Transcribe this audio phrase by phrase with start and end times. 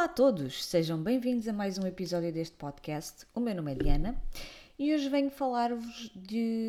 [0.00, 3.26] Olá a todos, sejam bem-vindos a mais um episódio deste podcast.
[3.34, 4.22] O meu nome é Diana
[4.78, 6.10] e hoje venho falar-vos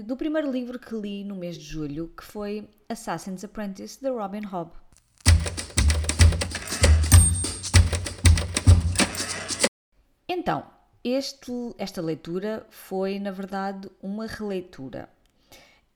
[0.03, 4.45] do primeiro livro que li no mês de julho, que foi Assassin's Apprentice, de Robin
[4.45, 4.73] Hobb.
[10.27, 10.65] Então,
[11.01, 15.07] este, esta leitura foi, na verdade, uma releitura.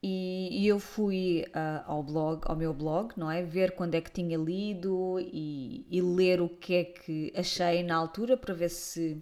[0.08, 3.42] E, eu fui uh, ao blog, ao meu blog, não é?
[3.42, 7.96] Ver quando é que tinha lido e, e ler o que é que achei na
[7.96, 9.20] altura para ver se,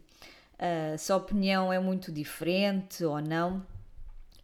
[0.58, 3.66] uh, se a opinião é muito diferente ou não.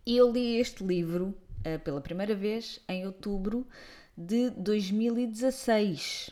[0.07, 3.67] E eu li este livro uh, pela primeira vez em outubro
[4.17, 6.31] de 2016.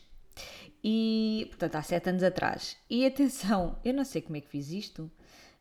[0.82, 2.78] E, portanto, há sete anos atrás.
[2.88, 5.10] E atenção, eu não sei como é que fiz isto,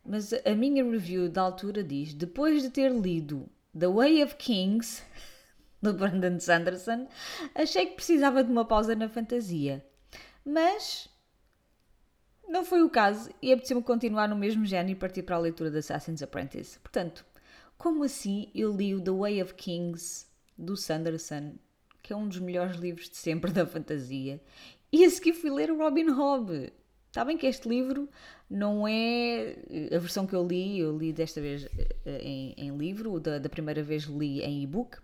[0.02, 3.46] mas a minha review da altura diz: depois de ter lido
[3.78, 5.02] The Way of Kings,
[5.80, 7.06] do Brandon Sanderson,
[7.54, 9.84] achei que precisava de uma pausa na fantasia.
[10.44, 11.08] Mas
[12.48, 15.70] não foi o caso e apeteceu-me continuar no mesmo género e partir para a leitura
[15.70, 16.78] de Assassin's Apprentice.
[16.78, 17.24] Portanto,
[17.76, 21.54] como assim eu li o The Way of Kings do Sanderson,
[22.02, 24.40] que é um dos melhores livros de sempre da fantasia,
[24.90, 26.72] e a seguir fui ler o Robin Hobb.
[27.18, 28.08] Está bem que este livro
[28.48, 29.56] não é
[29.92, 31.66] a versão que eu li, eu li desta vez
[32.06, 34.98] eh, em, em livro, da, da, primeira vez li em e-book,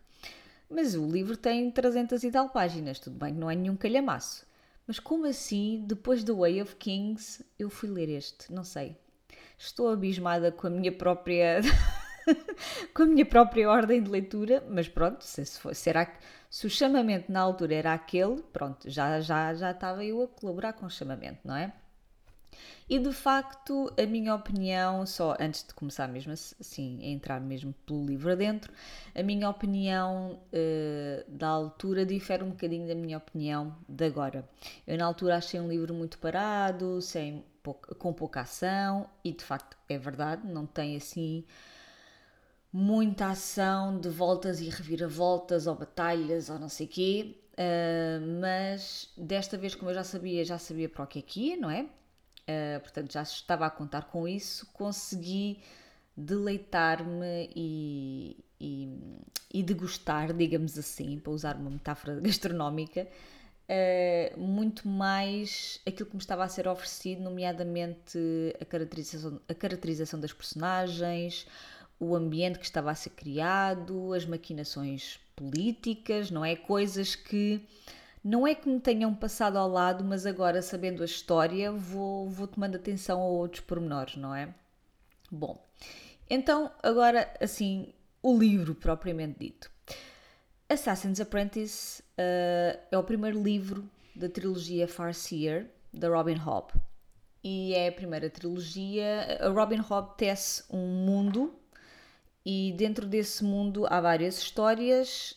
[0.70, 4.46] mas o livro tem 300 e tal páginas, tudo bem não é nenhum calhamaço.
[4.86, 8.52] Mas como assim, depois do Way of Kings, eu fui ler este?
[8.52, 8.96] Não sei.
[9.58, 11.62] Estou abismada com a minha própria.
[12.94, 16.16] com a minha própria ordem de leitura, mas pronto, se, se, será que
[16.48, 20.74] se o chamamento na altura era aquele, pronto, já, já, já estava eu a colaborar
[20.74, 21.72] com o chamamento, não é?
[22.88, 27.74] E de facto, a minha opinião, só antes de começar mesmo assim a entrar mesmo
[27.86, 28.72] pelo livro adentro,
[29.14, 34.48] a minha opinião uh, da altura difere um bocadinho da minha opinião de agora.
[34.86, 37.44] Eu na altura achei um livro muito parado, sem,
[37.98, 41.44] com pouca ação, e de facto é verdade, não tem assim
[42.72, 47.36] muita ação de voltas e reviravoltas ou batalhas ou não sei quê.
[47.52, 51.40] Uh, mas desta vez, como eu já sabia, já sabia para o que é que
[51.51, 51.86] ia, não é?
[52.48, 55.58] Uh, portanto já estava a contar com isso, consegui
[56.16, 58.88] deleitar-me e, e,
[59.52, 63.08] e, degustar, digamos assim, para usar uma metáfora gastronómica,
[63.68, 68.18] uh, muito mais aquilo que me estava a ser oferecido, nomeadamente
[68.60, 71.46] a caracterização, a caracterização das personagens,
[71.98, 76.54] o ambiente que estava a ser criado, as maquinações políticas, não é?
[76.54, 77.60] Coisas que
[78.24, 82.46] não é que me tenham passado ao lado, mas agora, sabendo a história, vou, vou
[82.46, 84.55] tomando atenção a outros pormenores, não é?
[85.30, 85.62] Bom,
[86.30, 87.92] então, agora, assim,
[88.23, 89.70] o livro propriamente dito.
[90.67, 96.73] Assassin's Apprentice uh, é o primeiro livro da trilogia Farseer, da Robin Hobb.
[97.42, 99.39] E é a primeira trilogia.
[99.39, 101.55] A Robin Hobb tece um mundo
[102.45, 105.36] e dentro desse mundo há várias histórias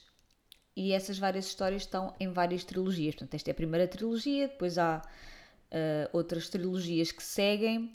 [0.77, 3.15] e essas várias histórias estão em várias trilogias.
[3.15, 7.91] Portanto, esta é a primeira trilogia, depois há uh, outras trilogias que seguem,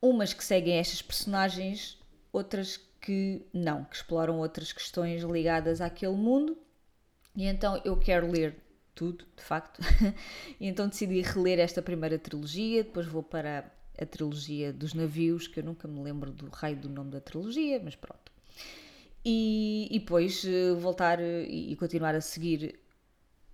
[0.00, 1.96] umas que seguem estas personagens,
[2.32, 6.58] outras que não, que exploram outras questões ligadas àquele mundo.
[7.36, 8.56] E então eu quero ler
[8.96, 9.80] tudo, de facto.
[10.58, 15.60] e então decidi reler esta primeira trilogia, depois vou para a trilogia dos navios, que
[15.60, 18.32] eu nunca me lembro do raio do nome da trilogia, mas pronto
[19.24, 22.80] e, e depois eh, voltar eh, e continuar a seguir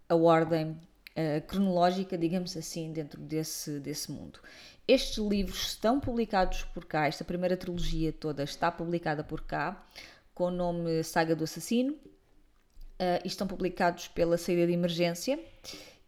[0.08, 4.40] a ordem uh, cronológica, digamos assim, dentro desse, desse mundo.
[4.86, 9.86] Estes livros estão publicados por cá, esta primeira trilogia toda está publicada por cá,
[10.34, 15.38] com o nome Saga do Assassino, uh, e estão publicados pela saída de emergência.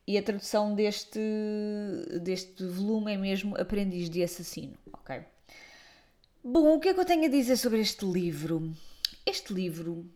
[0.07, 1.21] E a tradução deste,
[2.23, 4.75] deste volume é mesmo Aprendiz de Assassino.
[4.93, 5.23] Ok?
[6.43, 8.75] Bom, o que é que eu tenho a dizer sobre este livro?
[9.27, 10.11] Este livro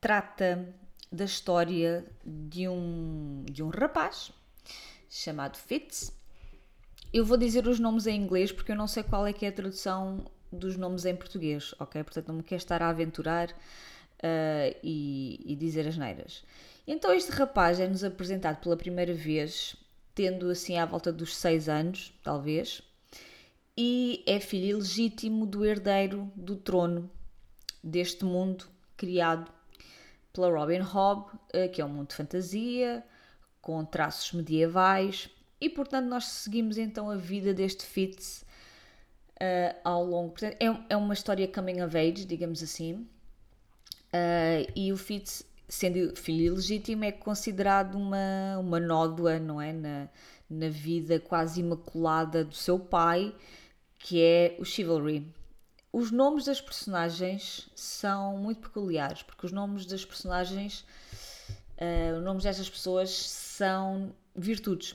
[0.00, 0.74] trata
[1.12, 4.32] da história de um, de um rapaz
[5.08, 6.12] chamado Fitz.
[7.12, 9.48] Eu vou dizer os nomes em inglês porque eu não sei qual é que é
[9.48, 12.02] a tradução dos nomes em português, ok?
[12.02, 16.44] Portanto, não me quero estar a aventurar uh, e, e dizer as neiras.
[16.86, 19.76] Então, este rapaz é-nos apresentado pela primeira vez,
[20.14, 22.82] tendo assim à volta dos seis anos, talvez,
[23.76, 27.10] e é filho ilegítimo do herdeiro do trono
[27.86, 28.66] deste mundo
[28.96, 29.50] criado
[30.32, 33.04] pela Robin Hobb, eh, que é um mundo de fantasia,
[33.62, 35.30] com traços medievais,
[35.60, 38.44] e portanto nós seguimos então a vida deste Fitz
[39.40, 40.30] uh, ao longo.
[40.30, 42.94] Portanto, é, é uma história coming of age, digamos assim,
[44.12, 49.72] uh, e o Fitz sendo filho ilegítimo, é considerado uma, uma nódoa, não é?
[49.72, 50.08] Na,
[50.48, 53.34] na vida quase imaculada do seu pai,
[53.98, 55.26] que é o Chivalry.
[55.92, 60.84] Os nomes das personagens são muito peculiares, porque os nomes das personagens,
[61.78, 64.94] uh, os nomes destas pessoas são virtudes,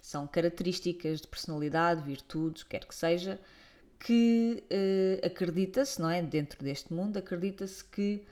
[0.00, 3.40] são características de personalidade, virtudes, quer que seja,
[3.98, 6.22] que uh, acredita-se, não é?
[6.22, 8.26] Dentro deste mundo, acredita-se que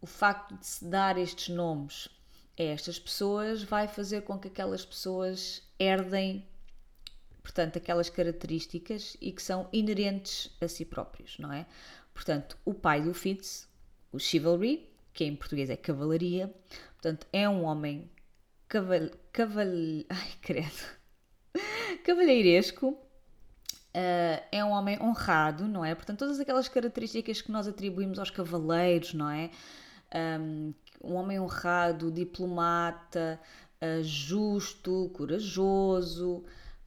[0.00, 2.08] o facto de se dar estes nomes
[2.58, 6.46] a estas pessoas vai fazer com que aquelas pessoas herdem,
[7.46, 11.64] portanto, aquelas características e que são inerentes a si próprios, não é?
[12.12, 13.68] Portanto, o pai do Fitz,
[14.10, 16.52] o Chivalry, que em português é cavalaria,
[16.94, 18.10] portanto, é um homem
[18.68, 19.10] caval...
[19.32, 19.68] caval...
[20.10, 20.98] Ai, credo.
[22.04, 22.98] cavalheiresco,
[23.94, 25.94] Uh, é um homem honrado, não é?
[25.94, 29.48] Portanto, todas aquelas características que nós atribuímos aos cavaleiros, não é?
[30.38, 33.40] Um, um homem honrado, diplomata,
[33.80, 36.44] uh, justo, corajoso.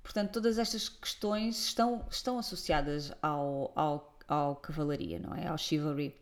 [0.09, 5.45] Portanto, todas estas questões estão, estão associadas ao, ao, ao cavalaria, não é?
[5.45, 6.15] Ao chivalry.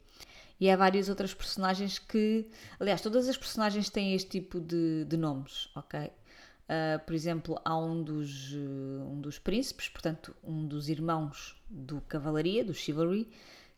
[0.60, 2.50] E há várias outras personagens que.
[2.82, 6.02] Aliás, todas as personagens têm este tipo de, de nomes, ok?
[6.02, 12.02] Uh, por exemplo, há um dos, uh, um dos príncipes, portanto, um dos irmãos do
[12.02, 13.26] cavalaria, do chivalry,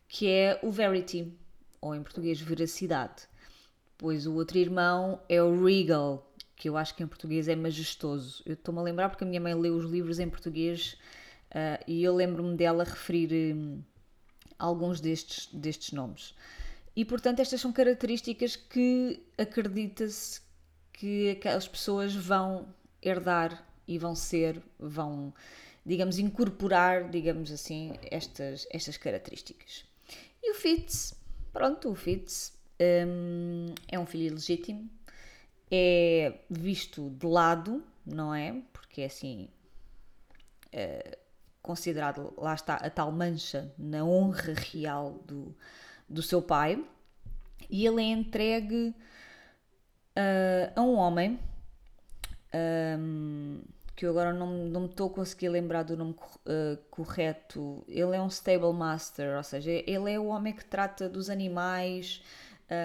[0.08, 1.32] que é o Verity,
[1.80, 3.28] ou em português, veracidade.
[3.96, 6.29] Pois o outro irmão é o Regal,
[6.60, 8.44] que eu acho que em português é majestoso.
[8.46, 10.98] Eu estou-me a lembrar porque a minha mãe leu os livros em português
[11.52, 13.82] uh, e eu lembro-me dela referir um,
[14.60, 16.36] alguns destes, destes nomes.
[16.94, 20.42] E portanto, estas são características que acredita-se
[20.92, 22.68] que aquelas pessoas vão
[23.02, 25.34] herdar e vão ser, vão,
[25.86, 29.86] digamos, incorporar, digamos assim, estas, estas características.
[30.44, 31.16] E o Fitz,
[31.54, 32.52] pronto, o Fitz
[33.08, 34.90] um, é um filho ilegítimo,
[35.72, 38.62] é visto de lado, não é?
[38.74, 39.50] Porque é assim,
[40.72, 41.18] é
[41.62, 45.56] considerado, lá está, a tal mancha na honra real do,
[46.08, 46.84] do seu pai,
[47.70, 48.96] e ele é entregue
[50.18, 51.40] uh, a um homem
[53.00, 53.62] um,
[53.96, 57.84] que eu agora não, não me estou a conseguir lembrar do nome uh, correto.
[57.88, 62.24] Ele é um stable master, ou seja, ele é o homem que trata dos animais,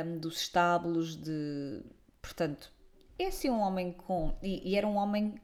[0.07, 1.83] um, dos estábulos, de.
[2.21, 2.73] Portanto,
[3.19, 4.35] é assim um homem com.
[4.43, 5.35] E, e, era um homem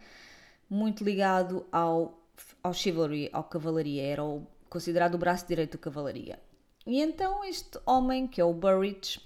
[0.68, 2.22] muito ligado ao,
[2.62, 6.38] ao chivalry, ao cavalaria, era o, considerado o braço direito da cavalaria.
[6.86, 9.20] E então este homem, que é o Burridge,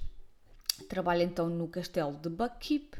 [0.89, 2.97] trabalha então no castelo de Buckkeep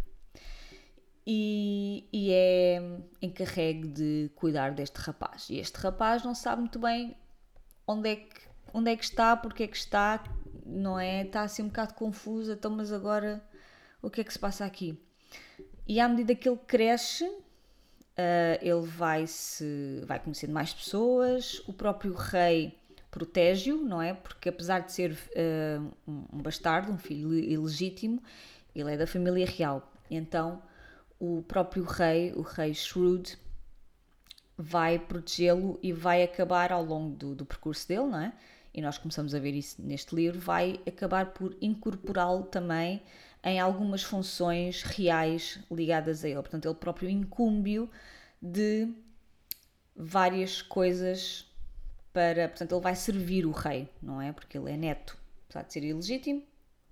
[1.27, 2.83] e, e é
[3.21, 5.49] encarregue de cuidar deste rapaz.
[5.51, 7.17] E este rapaz não sabe muito bem
[7.87, 8.41] onde é que,
[8.73, 10.23] onde é que está, porque é que está,
[10.65, 11.23] não é?
[11.23, 13.43] Está assim um bocado confuso, então, mas agora
[14.03, 14.99] o que é que se passa aqui?
[15.87, 21.73] E à medida que ele cresce, uh, ele vai se vai conhecendo mais pessoas, o
[21.73, 22.79] próprio rei
[23.11, 24.15] protege-o, não é?
[24.15, 28.23] Porque apesar de ser uh, um bastardo, um filho ilegítimo,
[28.75, 29.93] ele é da família real.
[30.11, 30.63] Então
[31.19, 33.39] o próprio rei, o rei Shrewd,
[34.57, 38.33] vai protegê-lo e vai acabar ao longo do, do, percurso dele, não é?
[38.73, 43.03] E nós começamos a ver isso neste livro, vai acabar por incorporá-lo também
[43.45, 46.41] em algumas funções reais ligadas a ele.
[46.41, 47.91] Portanto, ele próprio incúmbio
[48.41, 48.89] de
[49.95, 51.47] várias coisas
[52.13, 52.49] para.
[52.49, 54.33] Portanto, ele vai servir o rei, não é?
[54.33, 56.43] Porque ele é neto, apesar de ser ilegítimo,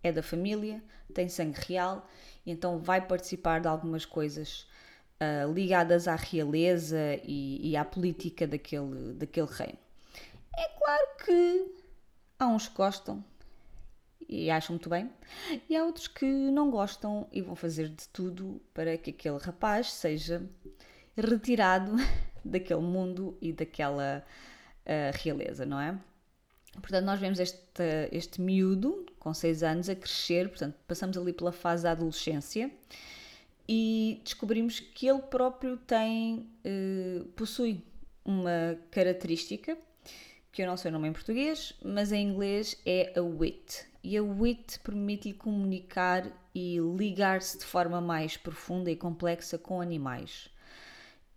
[0.03, 0.83] é da família,
[1.15, 2.07] tem sangue real
[2.47, 4.67] então vai participar de algumas coisas
[5.21, 9.79] uh, ligadas à realeza e, e, à política daquele, daquele reino.
[10.57, 11.75] É claro que
[12.39, 13.25] há uns que gostam
[14.33, 15.11] e acham muito bem,
[15.69, 19.93] e há outros que não gostam e vão fazer de tudo para que aquele rapaz
[19.93, 20.43] seja
[21.17, 21.93] retirado
[22.43, 24.25] daquele mundo e daquela
[24.87, 25.99] uh, realeza, não é?
[26.81, 31.53] Portanto, nós vemos este, este miúdo com 6 anos a crescer, portanto, passamos ali pela
[31.53, 32.71] fase da adolescência
[33.69, 37.85] e descobrimos que ele próprio tem, uh, possui
[38.25, 39.77] uma característica
[40.53, 43.87] que eu não sei o nome em português, mas em inglês é a wit.
[44.05, 50.51] E a wit permite-lhe comunicar e ligar-se de forma mais profunda e complexa com animais.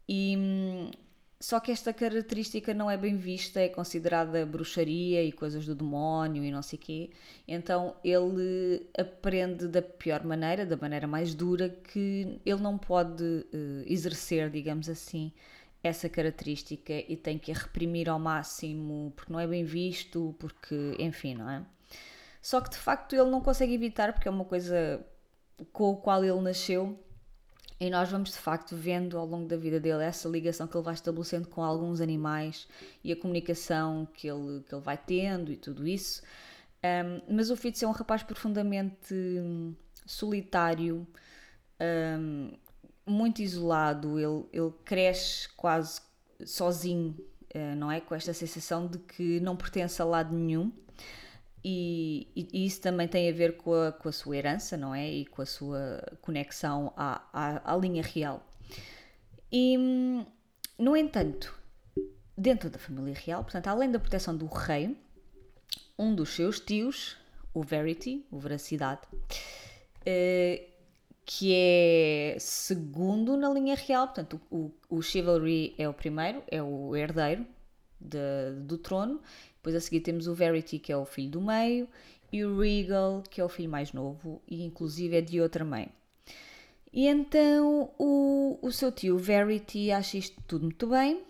[0.07, 0.91] E hum,
[1.39, 6.43] só que esta característica não é bem vista, é considerada bruxaria e coisas do demónio
[6.43, 7.12] e não sei quê.
[7.48, 13.84] Então ele aprende da pior maneira, da maneira mais dura, que ele não pode uh,
[13.86, 15.31] exercer, digamos assim,
[15.88, 20.96] essa característica e tem que a reprimir ao máximo porque não é bem visto, porque,
[21.00, 21.63] enfim, não é?
[22.42, 25.06] Só que de facto ele não consegue evitar, porque é uma coisa
[25.72, 27.00] com a qual ele nasceu,
[27.80, 30.84] e nós vamos de facto vendo ao longo da vida dele essa ligação que ele
[30.84, 32.68] vai estabelecendo com alguns animais
[33.04, 36.22] e a comunicação que ele, que ele vai tendo e tudo isso.
[36.84, 39.15] Um, mas o Fitz é um rapaz profundamente
[40.06, 41.06] solitário,
[42.20, 42.51] um,
[43.06, 46.02] muito isolado, ele, ele cresce quase
[46.46, 47.16] sozinho,
[47.56, 48.02] uh, não é?
[48.02, 50.72] Com esta sensação de que não pertence a lado nenhum.
[51.64, 55.10] E, e, isso também tem a ver com a, com a, sua herança, não é?
[55.10, 58.46] E com a sua conexão à, à, à linha real.
[59.52, 59.78] E,
[60.78, 61.58] no entanto,
[62.38, 64.96] dentro da família real, portanto, além da proteção do rei,
[65.98, 67.18] um dos seus tios,
[67.54, 70.75] o Verity, o Veracidade, uh,
[71.25, 76.96] que é segundo na linha real, portanto, o, o Chivalry é o primeiro, é o
[76.96, 77.46] herdeiro
[78.00, 79.20] de, do trono,
[79.55, 81.89] depois a seguir temos o Verity, que é o filho do meio,
[82.32, 85.89] e o Regal, que é o filho mais novo, e inclusive é de outra mãe.
[86.94, 91.24] E então o, o seu tio Verity acha isto tudo muito bem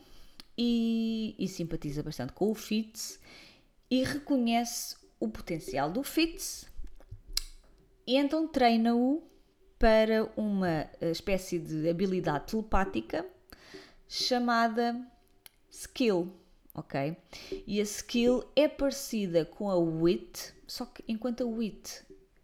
[0.57, 3.19] e, e simpatiza bastante com o Fitz
[3.89, 6.69] e reconhece o potencial do Fitz
[8.05, 9.23] e então treina-o
[9.77, 13.25] para uma eh, espécie de habilidade telepática
[14.07, 14.99] chamada
[15.69, 16.33] skill,
[16.73, 17.15] ok?
[17.67, 22.03] E a skill é parecida com a wit, só que enquanto a wit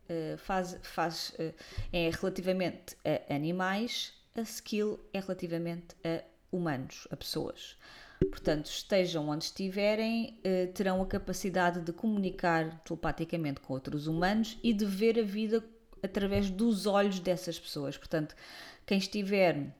[0.09, 1.53] uh, faz, faz, uh,
[1.93, 7.77] é relativamente a animais, a skill é relativamente a humanos, a pessoas.
[8.19, 10.39] Portanto, estejam onde estiverem,
[10.75, 15.63] terão a capacidade de comunicar telepaticamente com outros humanos e de ver a vida
[16.03, 17.97] através dos olhos dessas pessoas.
[17.97, 18.35] Portanto,
[18.85, 19.73] quem estiver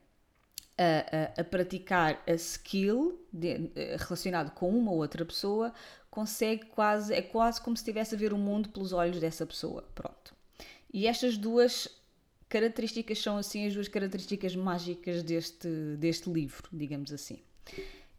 [0.78, 5.72] a, a, a praticar a skill de, eh, relacionado com uma ou outra pessoa
[6.10, 9.82] consegue quase, é quase como se estivesse a ver o mundo pelos olhos dessa pessoa.
[9.94, 10.34] Pronto.
[10.92, 11.88] E estas duas
[12.48, 17.38] características são assim as duas características mágicas deste, deste livro, digamos assim.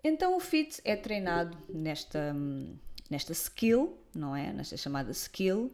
[0.04, 2.36] Então o Fitz é treinado nesta,
[3.10, 4.52] nesta skill, não é?
[4.52, 5.72] Nesta chamada skill,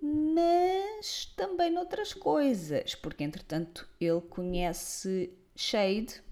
[0.00, 6.22] mas também noutras coisas, porque entretanto ele conhece Shade,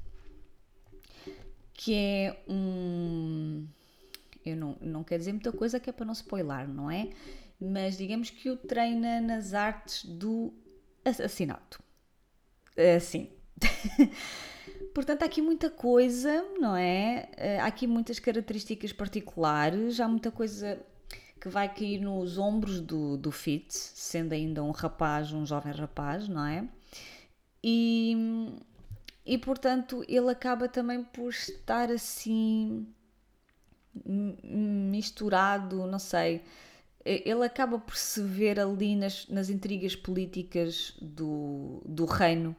[1.74, 3.66] que é um.
[4.44, 7.10] Eu não, não quero dizer muita coisa que é para não spoiler, não é?
[7.60, 10.54] Mas digamos que o treina nas artes do
[11.04, 11.82] assassinato.
[12.96, 13.30] Assim.
[14.94, 17.28] Portanto, há aqui muita coisa, não é?
[17.36, 20.80] Eh, há aqui muitas características particulares, há muita coisa
[21.40, 26.28] que vai cair nos ombros do, do Fitz, sendo ainda um rapaz, um jovem rapaz,
[26.28, 26.68] não é?
[27.62, 28.16] E,
[29.24, 32.86] e portanto, ele acaba também por estar assim
[34.04, 36.42] misturado, não sei.
[37.04, 42.54] Ele acaba por se ver ali nas, nas intrigas políticas do, do reino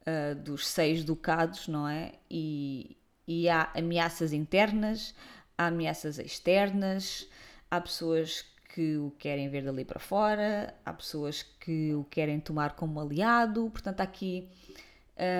[0.00, 2.12] uh, dos seis ducados, não é?
[2.30, 5.14] E, e há ameaças internas,
[5.56, 7.28] há ameaças externas,
[7.70, 8.44] há pessoas
[8.74, 13.70] que o querem ver dali para fora, há pessoas que o querem tomar como aliado,
[13.70, 14.48] portanto, há aqui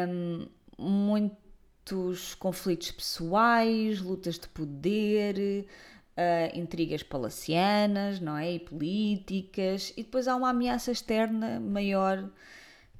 [0.09, 0.47] um,
[0.79, 5.67] muitos conflitos pessoais, lutas de poder,
[6.17, 8.53] uh, intrigas palacianas, não é?
[8.53, 12.31] E políticas, e depois há uma ameaça externa maior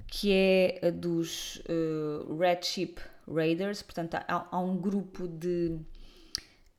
[0.07, 2.95] que é a dos uh, Red Ship
[3.27, 5.79] Raiders, portanto há, há um grupo de,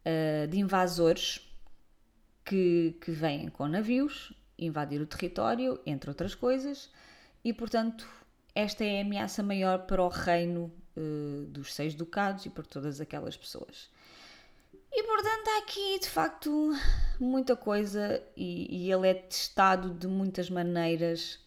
[0.06, 1.45] uh, de invasores
[2.46, 6.90] que, que vêm com navios invadir o território, entre outras coisas,
[7.44, 8.08] e portanto
[8.54, 13.00] esta é a ameaça maior para o reino uh, dos seis ducados e para todas
[13.00, 13.90] aquelas pessoas.
[14.90, 16.72] E portanto há aqui de facto
[17.20, 21.38] muita coisa e, e ele é testado de muitas maneiras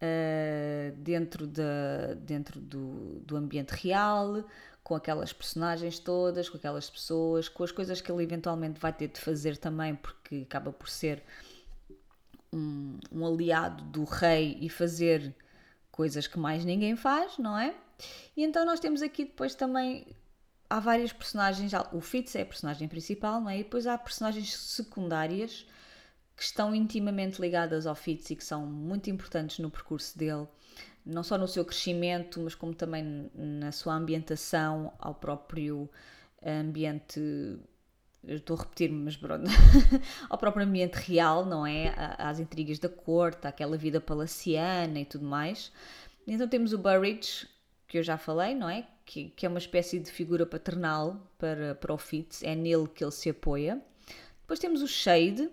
[0.00, 4.42] uh, dentro, de, dentro do, do ambiente real,
[4.88, 9.08] com aquelas personagens todas, com aquelas pessoas, com as coisas que ele eventualmente vai ter
[9.08, 11.22] de fazer também, porque acaba por ser
[12.50, 15.36] um, um aliado do rei e fazer
[15.92, 17.74] coisas que mais ninguém faz, não é?
[18.34, 20.06] E então nós temos aqui depois também
[20.70, 23.58] há várias personagens, o Fitz é a personagem principal, não é?
[23.58, 25.66] E depois há personagens secundárias
[26.34, 30.46] que estão intimamente ligadas ao Fitz e que são muito importantes no percurso dele,
[31.08, 35.88] não só no seu crescimento, mas como também na sua ambientação, ao próprio
[36.44, 37.58] ambiente.
[38.22, 39.48] Estou a repetir-me, mas pronto.
[40.28, 41.94] ao próprio ambiente real, não é?
[42.18, 45.72] Às intrigas da corte, àquela vida palaciana e tudo mais.
[46.26, 47.48] Então temos o Burridge,
[47.86, 48.86] que eu já falei, não é?
[49.06, 53.02] Que, que é uma espécie de figura paternal para, para o Fitz, é nele que
[53.02, 53.80] ele se apoia.
[54.42, 55.48] Depois temos o Shade,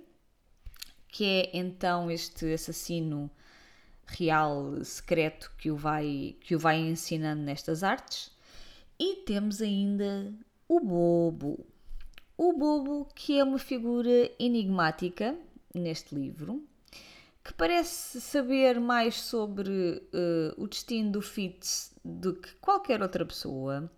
[1.08, 3.32] que é então este assassino
[4.06, 8.32] real, secreto, que o vai, que o vai ensinando nestas artes.
[9.00, 10.34] E temos ainda
[10.68, 11.66] o Bobo.
[12.38, 15.38] O Bobo, que é uma figura enigmática
[15.74, 16.64] neste livro,
[17.44, 19.70] que parece saber mais sobre
[20.14, 23.90] uh, o destino do Fitz do que qualquer outra pessoa,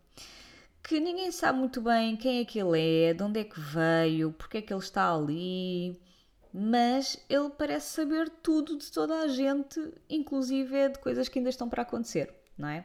[0.83, 4.31] que ninguém sabe muito bem quem é que ele é, de onde é que veio,
[4.33, 5.99] porque é que ele está ali,
[6.59, 11.69] mas ele parece saber tudo de toda a gente, inclusive de coisas que ainda estão
[11.69, 12.83] para acontecer, não é?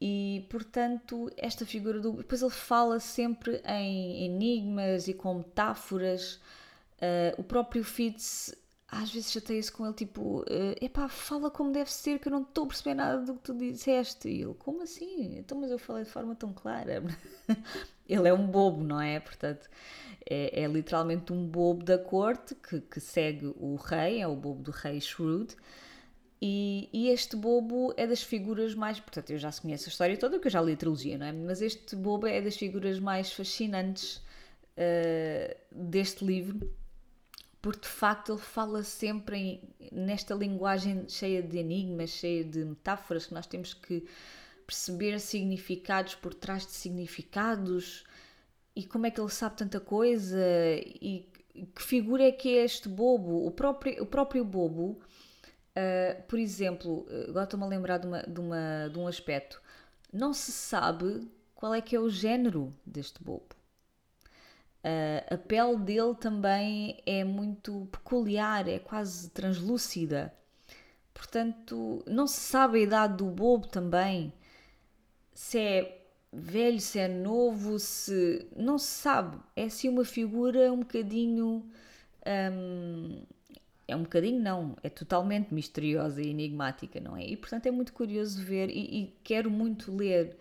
[0.00, 2.12] E portanto, esta figura do.
[2.12, 6.34] Depois ele fala sempre em enigmas e com metáforas.
[6.96, 8.54] Uh, o próprio Fitz
[8.88, 10.44] às vezes chateia-se com ele, tipo, uh,
[10.80, 13.54] epá, fala como deve ser, que eu não estou a perceber nada do que tu
[13.54, 14.28] disseste.
[14.28, 15.36] E ele, como assim?
[15.38, 17.02] Então, mas eu falei de forma tão clara.
[18.08, 19.20] ele é um bobo, não é?
[19.20, 19.68] Portanto,
[20.28, 24.62] é, é literalmente um bobo da corte que, que, segue o rei, é o bobo
[24.62, 25.56] do rei Shrewd.
[26.40, 29.00] E, e, este bobo é das figuras mais.
[29.00, 31.26] Portanto, eu já se conheço a história toda, que eu já li a trilogia, não
[31.26, 31.32] é?
[31.32, 34.16] Mas este bobo é das figuras mais fascinantes
[34.76, 36.70] uh, deste livro
[37.66, 39.60] porque de facto ele fala sempre em,
[39.90, 44.06] nesta linguagem cheia de enigmas, cheia de metáforas, que nós temos que
[44.66, 48.04] perceber significados por trás de significados
[48.74, 50.38] e como é que ele sabe tanta coisa
[51.00, 51.28] e
[51.74, 55.00] que figura é que é este bobo, o próprio, o próprio bobo.
[55.76, 59.60] Uh, por exemplo, agora estou-me a lembrar de, uma, de, uma, de um aspecto.
[60.12, 63.56] Não se sabe qual é que é o género deste bobo.
[64.84, 70.32] Uh, a pele dele também é muito peculiar, é quase translúcida.
[71.12, 74.32] Portanto, não se sabe a idade do bobo também.
[75.36, 76.02] Se é
[76.32, 78.46] velho, se é novo, se.
[78.56, 79.38] Não se sabe.
[79.54, 81.62] É assim uma figura um bocadinho.
[82.26, 83.22] Um,
[83.86, 84.74] é um bocadinho, não.
[84.82, 87.26] É totalmente misteriosa e enigmática, não é?
[87.26, 90.38] E portanto é muito curioso ver e, e quero muito ler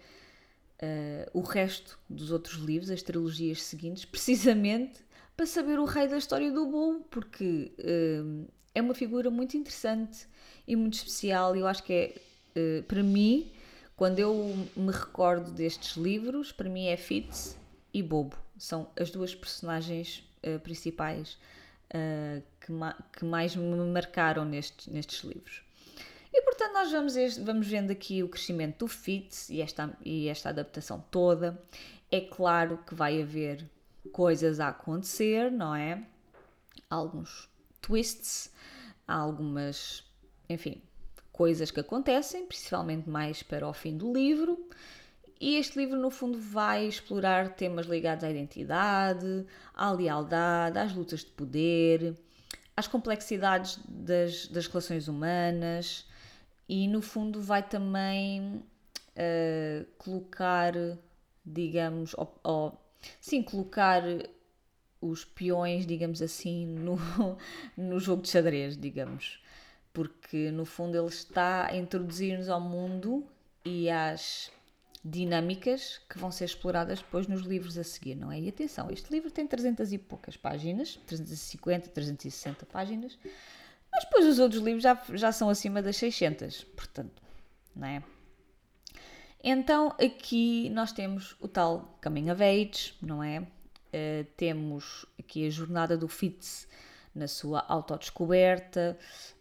[0.82, 5.04] uh, o resto dos outros livros, as trilogias seguintes, precisamente
[5.36, 10.25] para saber o rei da história do Bobo, porque uh, é uma figura muito interessante
[10.66, 11.53] e muito especial.
[11.53, 12.16] Eu acho que é,
[12.58, 13.51] uh, para mim,
[13.96, 14.34] quando eu
[14.75, 17.58] me recordo destes livros, para mim é Fitz
[17.94, 18.36] e Bobo.
[18.58, 20.24] São as duas personagens
[20.64, 21.38] principais
[22.60, 25.64] que, ma que mais me marcaram nestes, livros.
[26.34, 30.50] E portanto, nós vamos, vamos vendo aqui o crescimento do FITS e esta, e esta
[30.50, 31.62] adaptação toda.
[32.12, 33.66] É claro que vai haver
[34.12, 36.03] coisas a acontecer, não é?
[36.90, 37.50] Alguns
[37.81, 38.51] twists,
[39.08, 40.03] algumas,
[40.50, 40.81] enfim,
[41.35, 44.57] coisas que acontecem, principalmente mais para o fim do livro.
[45.39, 51.25] E este livro, no fundo, vai explorar temas ligados à identidade, à lealdade, às lutas
[51.25, 52.15] de poder,
[52.75, 56.07] às complexidades das, das relações humanas,
[56.69, 58.63] e no fundo vai também
[59.17, 60.74] uh, colocar,
[61.45, 62.81] digamos, ou,
[63.19, 64.03] sim, colocar
[65.01, 66.98] os peões, digamos assim, no,
[67.75, 69.43] no jogo de xadrez, digamos.
[69.96, 73.25] Porque no fundo ele está a introduzir-nos ao mundo
[73.64, 74.51] e às
[75.03, 78.42] dinâmicas que vão ser exploradas depois nos livros a seguir, não é?
[78.42, 83.18] E atenção, este livro tem 300 e poucas páginas, 350, 360 páginas,
[83.90, 87.24] mas depois os outros livros já, já são acima das 600, portanto,
[87.74, 88.03] não é?
[89.42, 93.40] Então aqui nós temos o tal Coming of Age, não é?
[93.40, 96.68] Uh, temos aqui a jornada do Fitz
[97.16, 98.98] na sua autodescoberta,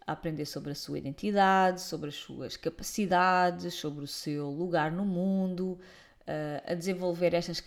[0.07, 5.03] a aprender sobre a sua identidade, sobre as suas capacidades, sobre o seu lugar no
[5.03, 5.77] mundo,
[6.21, 7.61] uh, a desenvolver estas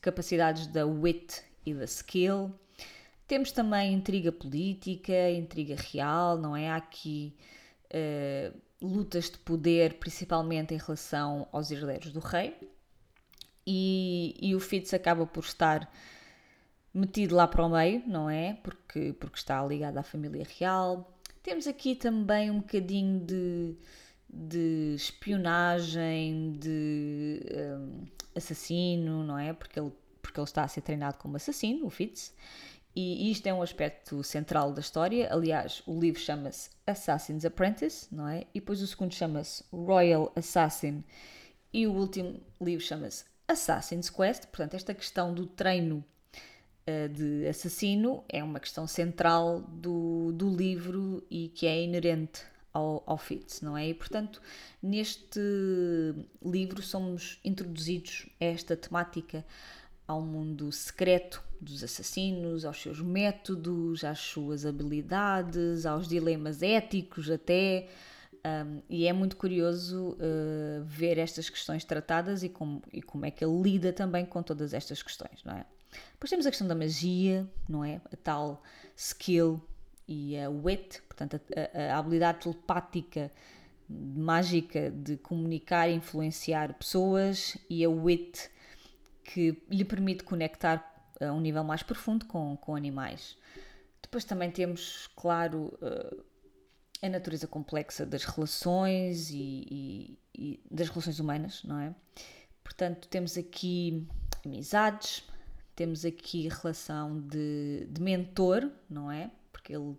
[0.00, 2.50] capacidades da wit e da skill.
[3.26, 6.70] Temos também intriga política, intriga real, não é?
[6.70, 7.36] Há aqui
[7.92, 12.56] uh, lutas de poder, principalmente em relação aos herdeiros do rei.
[13.66, 15.92] E, e o Fitz acaba por estar
[16.92, 18.54] metido lá para o meio, não é?
[18.62, 21.16] Porque, porque está ligado à família real.
[21.42, 23.76] Temos aqui também um bocadinho de,
[24.28, 29.52] de espionagem, de um, assassino, não é?
[29.52, 32.34] Porque ele, porque ele está a ser treinado como assassino, o Fitz.
[32.94, 35.32] E isto é um aspecto central da história.
[35.32, 38.46] Aliás, o livro chama-se Assassin's Apprentice, não é?
[38.52, 41.04] E depois o segundo chama-se Royal Assassin.
[41.72, 44.46] E o último livro chama-se Assassin's Quest.
[44.46, 46.04] Portanto, esta questão do treino
[47.08, 53.18] de assassino é uma questão central do, do livro e que é inerente ao, ao
[53.18, 53.88] Fitz, não é?
[53.88, 54.40] E portanto,
[54.82, 55.40] neste
[56.44, 59.44] livro somos introduzidos a esta temática
[60.06, 67.88] ao mundo secreto dos assassinos, aos seus métodos, às suas habilidades, aos dilemas éticos até.
[68.44, 73.30] Um, e é muito curioso uh, ver estas questões tratadas e como, e como é
[73.30, 75.66] que ele lida também com todas estas questões, não é?
[76.12, 78.00] Depois temos a questão da magia, não é?
[78.12, 78.62] A tal
[78.96, 79.60] skill
[80.06, 83.30] e a wit, portanto, a, a habilidade telepática
[83.88, 88.50] mágica de comunicar e influenciar pessoas e a wit
[89.24, 90.86] que lhe permite conectar
[91.20, 93.36] a um nível mais profundo com, com animais.
[94.00, 96.24] Depois também temos, claro, uh,
[97.02, 101.94] a natureza complexa das relações e, e, e, das relações humanas, não é?
[102.62, 104.06] Portanto, temos aqui
[104.44, 105.22] amizades,
[105.80, 109.30] temos aqui relação de, de mentor, não é?
[109.50, 109.96] Porque ele,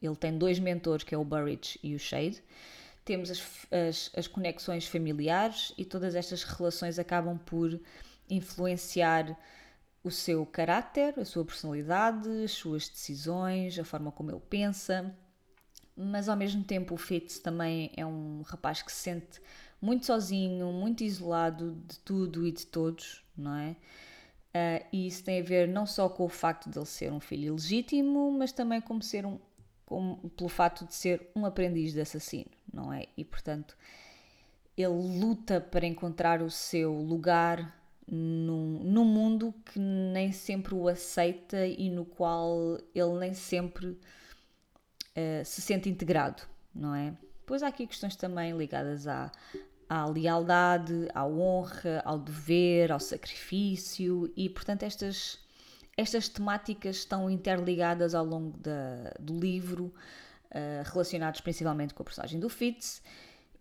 [0.00, 2.42] ele tem dois mentores, que é o Burridge e o Shade.
[3.04, 7.78] Temos as, as, as conexões familiares e todas estas relações acabam por
[8.30, 9.38] influenciar
[10.02, 15.14] o seu caráter, a sua personalidade, as suas decisões, a forma como ele pensa
[15.94, 19.38] mas ao mesmo tempo o Fitz também é um rapaz que se sente
[19.82, 23.76] muito sozinho, muito isolado de tudo e de todos, não é?
[24.50, 27.20] Uh, e isso tem a ver não só com o facto de ele ser um
[27.20, 29.38] filho ilegítimo, mas também como ser um,
[29.86, 33.06] como, pelo facto de ser um aprendiz de assassino, não é?
[33.16, 33.76] E portanto
[34.76, 41.88] ele luta para encontrar o seu lugar num, mundo que nem sempre o aceita e
[41.88, 46.42] no qual ele nem sempre uh, se sente integrado,
[46.74, 47.16] não é?
[47.40, 49.30] Depois há aqui questões também ligadas à,
[49.90, 55.36] à lealdade, à honra, ao dever, ao sacrifício e, portanto, estas,
[55.96, 62.38] estas temáticas estão interligadas ao longo da, do livro, uh, relacionados principalmente com a personagem
[62.38, 63.02] do Fitz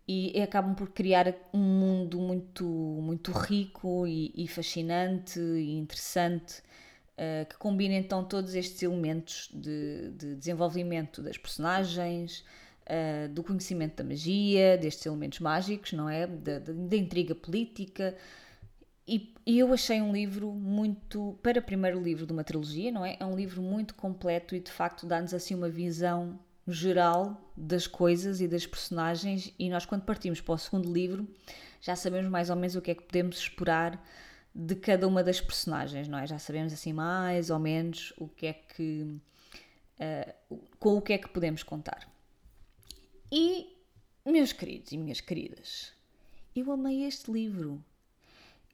[0.08, 6.60] e acabam por criar um mundo muito, muito rico e, e fascinante e interessante
[7.18, 12.46] uh, que combina então todos estes elementos de, de desenvolvimento das personagens,
[12.90, 16.26] uh, do conhecimento da magia, destes elementos mágicos, não é?
[16.26, 18.16] Da, da, intriga política.
[19.08, 21.38] E, e, eu achei um livro muito.
[21.42, 23.18] Para o primeiro livro de uma trilogia, não é?
[23.20, 28.42] É um livro muito completo e de facto dá-nos assim uma visão geral das coisas
[28.42, 29.54] e das personagens.
[29.58, 31.28] E nós, quando partimos para o segundo livro,
[31.82, 34.04] já sabemos mais ou menos o que é que podemos esperar
[34.54, 36.28] de cada uma das personagens, não é?
[36.28, 39.20] Já sabemos assim mais ou menos o que é que.
[40.00, 42.08] Uh, com o que é que podemos contar.
[43.32, 43.78] E,
[44.26, 45.94] meus queridos e minhas queridas,
[46.56, 47.84] eu amei este livro.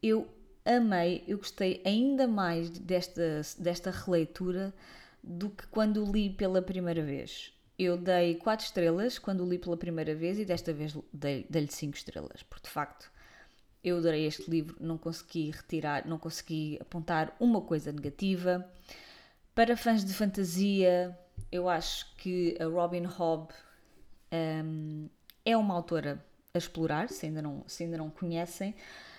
[0.01, 0.27] Eu
[0.63, 4.73] amei, eu gostei ainda mais desta, desta releitura
[5.21, 7.51] do que quando o li pela primeira vez.
[7.77, 11.97] Eu dei 4 estrelas quando o li pela primeira vez e desta vez dei-lhe 5
[11.97, 13.11] estrelas, porque de facto
[13.83, 18.67] eu adorei este livro, não consegui retirar, não consegui apontar uma coisa negativa.
[19.53, 21.17] Para fãs de fantasia,
[21.51, 23.51] eu acho que a Robin Hobb
[24.31, 25.09] um,
[25.43, 28.75] é uma autora a explorar, se ainda não, se ainda não conhecem.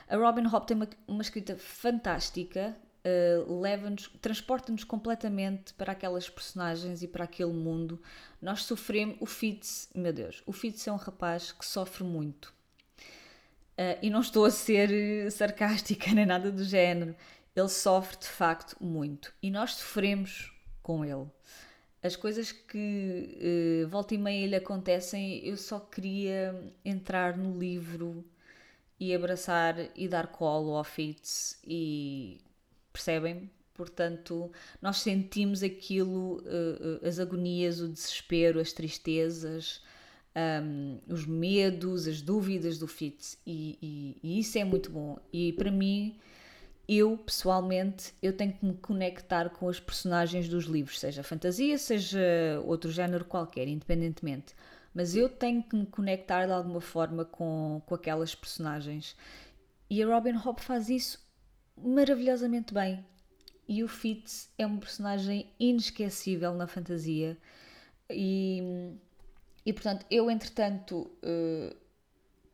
[0.08, 7.02] A Robin Hobb tem uma, uma escrita fantástica, uh, leva-nos, transporta-nos completamente para aquelas personagens
[7.02, 8.00] e para aquele mundo.
[8.40, 12.54] Nós sofremos, o Fitz, meu Deus, o Fitz é um rapaz que sofre muito.
[13.78, 17.14] Uh, e não estou a ser eh, sarcástica nem nada do género.
[17.54, 21.26] Ele sofre de facto muito e nós sofremos com ele.
[22.06, 28.24] As coisas que uh, volta e meia lhe acontecem, eu só queria entrar no livro
[29.00, 32.38] e abraçar e dar colo ao Fitz e
[32.92, 33.50] percebem?
[33.74, 39.82] Portanto, nós sentimos aquilo, uh, as agonias, o desespero, as tristezas,
[40.62, 45.18] um, os medos, as dúvidas do Fitz e, e, e, isso é muito bom.
[45.32, 46.16] E para mim,
[46.88, 52.60] eu pessoalmente, eu tenho que me conectar com os personagens dos livros, seja fantasia, seja
[52.64, 54.54] outro género qualquer, independentemente.
[54.94, 59.16] Mas eu tenho que me conectar de alguma forma com, com aquelas personagens.
[59.90, 61.24] E a Robin Hobb faz isso
[61.76, 63.04] maravilhosamente bem.
[63.68, 67.36] E o Fitz é um personagem inesquecível na fantasia.
[68.08, 68.96] E
[69.66, 71.76] e portanto, eu entretanto, uh,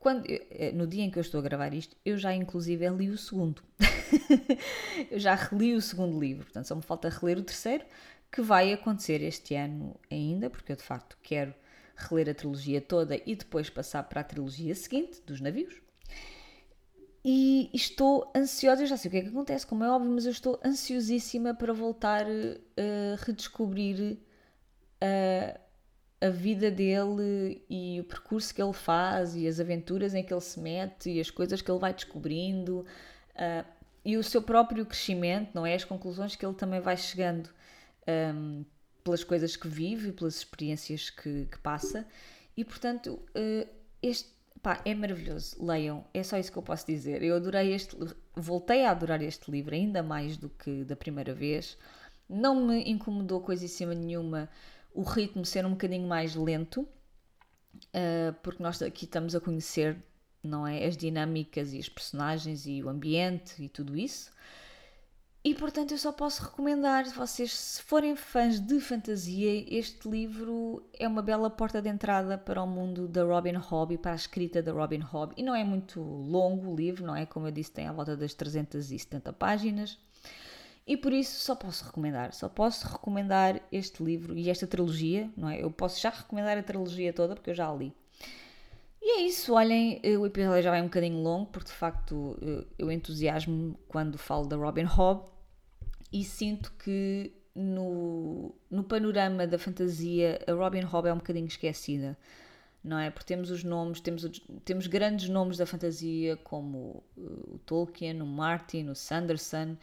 [0.02, 3.08] quando, uh, no dia em que eu estou a gravar isto, eu já inclusive li
[3.08, 3.62] o segundo.
[5.08, 7.84] eu já reli o segundo livro, portanto só me falta reler o terceiro,
[8.30, 11.54] que vai acontecer este ano ainda, porque eu de facto quero
[11.94, 15.80] reler a trilogia toda e depois passar para a trilogia seguinte, dos navios.
[17.24, 20.26] E estou ansiosa, eu já sei o que é que acontece, como é óbvio, mas
[20.26, 24.18] eu estou ansiosíssima para voltar a redescobrir
[25.00, 25.60] uh,
[26.22, 30.40] a vida dele e o percurso que ele faz e as aventuras em que ele
[30.40, 32.86] se mete e as coisas que ele vai descobrindo.
[33.34, 33.66] Uh,
[34.04, 35.74] e o seu próprio crescimento, não é?
[35.74, 37.50] As conclusões que ele também vai chegando
[38.34, 38.64] um,
[39.02, 42.06] pelas coisas que vive pelas experiências que, que passa.
[42.56, 43.68] E portanto, uh,
[44.00, 44.28] este
[44.62, 45.56] pá, é maravilhoso.
[45.64, 47.20] Leiam, é só isso que eu posso dizer.
[47.20, 47.96] Eu adorei este,
[48.36, 51.76] voltei a adorar este livro ainda mais do que da primeira vez.
[52.28, 54.48] Não me incomodou coisíssima nenhuma
[54.94, 59.96] o ritmo ser um bocadinho mais lento, uh, porque nós aqui estamos a conhecer
[60.42, 60.84] não é?
[60.84, 64.30] As dinâmicas e os personagens e o ambiente e tudo isso.
[65.44, 71.06] E portanto eu só posso recomendar, vocês se forem fãs de fantasia, este livro é
[71.08, 74.62] uma bela porta de entrada para o mundo da Robin Hobb e para a escrita
[74.62, 75.34] da Robin Hobb.
[75.36, 77.26] E não é muito longo o livro, não é?
[77.26, 79.98] Como eu disse, tem à volta das 370 páginas.
[80.86, 85.48] E por isso só posso recomendar, só posso recomendar este livro e esta trilogia, não
[85.48, 85.62] é?
[85.62, 87.94] Eu posso já recomendar a trilogia toda porque eu já a li.
[89.00, 92.38] E é isso, olhem, eh, o episódio já vai um bocadinho longo, porque de facto
[92.40, 95.28] eh, eu entusiasmo quando falo da Robin Hobb
[96.12, 102.16] e sinto que no, no panorama da fantasia a Robin Hobb é um bocadinho esquecida,
[102.82, 103.10] não é?
[103.10, 104.24] Porque temos os nomes, temos,
[104.64, 107.20] temos grandes nomes da fantasia como eh,
[107.54, 109.76] o Tolkien, o Martin, o Sanderson,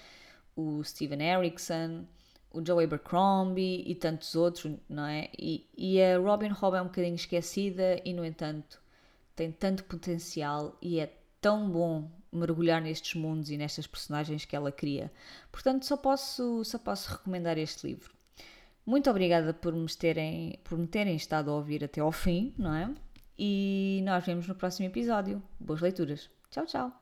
[0.60, 2.06] o Steven Erickson,
[2.52, 5.30] o Joe Abercrombie e tantos outros, não é?
[5.38, 8.82] E, e a Robin Hobb é um bocadinho esquecida e, no entanto,
[9.36, 14.72] tem tanto potencial e é tão bom mergulhar nestes mundos e nestas personagens que ela
[14.72, 15.12] cria.
[15.52, 18.13] Portanto, só posso, só posso recomendar este livro.
[18.86, 22.74] Muito obrigada por me, terem, por me terem estado a ouvir até ao fim, não
[22.74, 22.91] é?
[23.38, 25.41] E nós vemos no próximo episódio.
[25.60, 26.30] Boas leituras.
[26.50, 26.98] Tchau, tchau.